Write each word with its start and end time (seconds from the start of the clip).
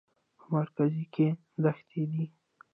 په 0.37 0.45
مرکز 0.53 0.93
کې 1.13 1.27
دښتې 1.63 2.03
دي. 2.11 2.25